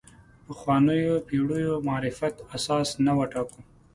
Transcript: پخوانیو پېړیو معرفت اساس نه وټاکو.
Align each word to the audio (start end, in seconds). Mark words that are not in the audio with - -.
پخوانیو 0.45 1.15
پېړیو 1.27 1.73
معرفت 1.87 2.35
اساس 2.55 2.89
نه 3.05 3.11
وټاکو. 3.17 3.59